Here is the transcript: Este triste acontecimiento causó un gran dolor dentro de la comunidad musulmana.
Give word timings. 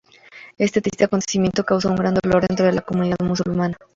Este 0.57 0.81
triste 0.81 1.03
acontecimiento 1.03 1.63
causó 1.63 1.89
un 1.89 1.95
gran 1.95 2.15
dolor 2.15 2.47
dentro 2.47 2.65
de 2.65 2.71
la 2.73 2.81
comunidad 2.81 3.17
musulmana. 3.21 3.77